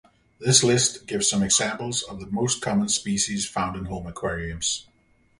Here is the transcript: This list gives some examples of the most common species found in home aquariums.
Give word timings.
This 0.39 0.63
list 0.63 1.05
gives 1.05 1.29
some 1.29 1.43
examples 1.43 2.01
of 2.01 2.19
the 2.19 2.25
most 2.25 2.59
common 2.59 2.89
species 2.89 3.47
found 3.47 3.75
in 3.77 3.85
home 3.85 4.07
aquariums. 4.07 4.87